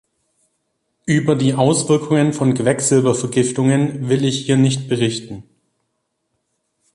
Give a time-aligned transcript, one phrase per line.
[1.05, 5.43] Über die Auswirkungen von Quecksilbervergiftungen will ich hier nicht berichten.